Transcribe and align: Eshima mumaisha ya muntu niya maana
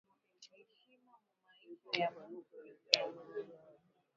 Eshima 0.61 1.13
mumaisha 1.23 1.91
ya 2.01 2.09
muntu 2.15 2.59
niya 2.63 3.07
maana 3.15 3.57